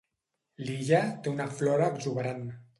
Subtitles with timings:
[0.69, 2.45] L'illa té una flora exuberant.